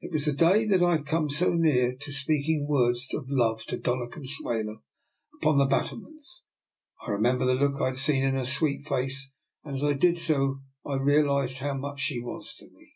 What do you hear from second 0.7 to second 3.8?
I had come so near speaking words of love to